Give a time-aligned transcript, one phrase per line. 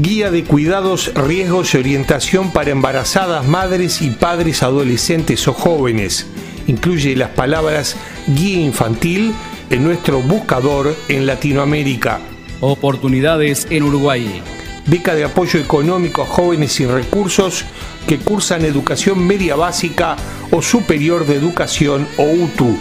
[0.00, 6.28] Guía de cuidados, riesgos y orientación para embarazadas, madres y padres adolescentes o jóvenes.
[6.68, 7.96] Incluye las palabras
[8.28, 9.34] guía infantil
[9.70, 12.20] en nuestro buscador en Latinoamérica.
[12.60, 14.40] Oportunidades en Uruguay.
[14.86, 17.64] Beca de apoyo económico a jóvenes sin recursos
[18.06, 20.14] que cursan educación media básica
[20.52, 22.78] o superior de educación o UTU.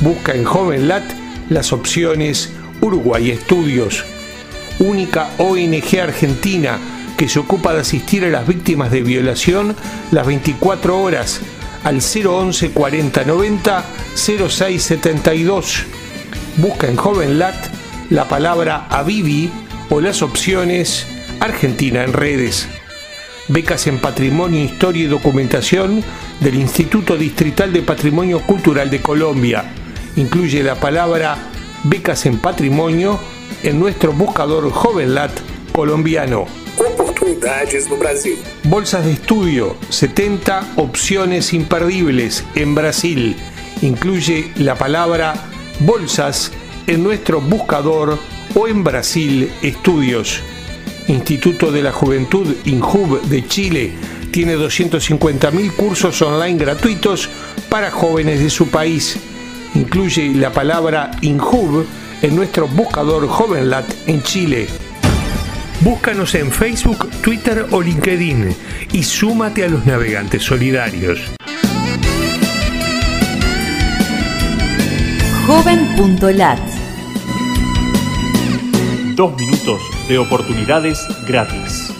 [0.00, 1.02] Busca en JovenLat
[1.50, 4.04] las opciones Uruguay Estudios
[4.78, 6.78] única ONG argentina
[7.16, 9.76] que se ocupa de asistir a las víctimas de violación
[10.10, 11.40] las 24 horas
[11.84, 15.84] al 011 40 90 06 72.
[16.56, 17.54] Busca en JovenLat
[18.10, 19.50] la palabra Avivi
[19.90, 21.06] o las opciones
[21.40, 22.68] Argentina en redes.
[23.48, 26.02] Becas en Patrimonio, Historia y Documentación
[26.40, 29.64] del Instituto Distrital de Patrimonio Cultural de Colombia.
[30.16, 31.36] Incluye la palabra
[31.84, 33.18] Becas en Patrimonio
[33.62, 35.32] en nuestro buscador JovenLat
[35.72, 36.46] colombiano.
[36.78, 38.36] Oportunidades no Brasil.
[38.64, 43.36] Bolsas de estudio, 70 opciones imperdibles en Brasil.
[43.82, 45.34] Incluye la palabra
[45.80, 46.52] bolsas
[46.86, 48.18] en nuestro buscador
[48.54, 50.40] o en Brasil Estudios.
[51.08, 53.92] Instituto de la Juventud INJUB de Chile
[54.30, 57.28] tiene 250.000 cursos online gratuitos
[57.68, 59.18] para jóvenes de su país.
[59.74, 61.84] Incluye la palabra INJUB
[62.22, 64.68] en nuestro buscador JovenLat en Chile.
[65.80, 68.54] Búscanos en Facebook, Twitter o LinkedIn
[68.92, 71.20] y súmate a los navegantes solidarios.
[75.46, 76.60] Joven.lat
[79.16, 81.92] Dos minutos de oportunidades gratis.